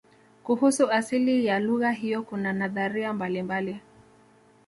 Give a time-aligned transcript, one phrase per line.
[0.43, 3.79] kuhusu asili ya lugha hiyo kuna nadharia mbalimbali